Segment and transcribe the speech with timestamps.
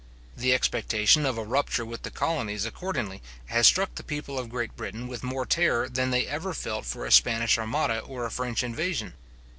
[0.35, 4.75] The expectation of a rupture with the colonies, accordingly, has struck the people of Great
[4.75, 8.63] Britain with more terror than they ever felt for a Spanish armada, or a French
[8.63, 9.13] invasion.